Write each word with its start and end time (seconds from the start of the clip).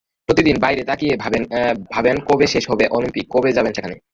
প্রতিদিন 0.29 0.55
বাইরে 0.59 0.81
তাকিয়ে 0.83 1.13
ভাবেন 1.93 2.17
কবে 2.29 2.45
শেষ 2.53 2.63
হবে 2.71 2.85
অলিম্পিক, 2.91 3.25
কবে 3.29 3.49
যাবেন 3.57 3.73
সেখানে। 3.73 3.95